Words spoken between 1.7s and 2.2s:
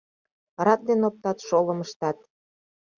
ыштат.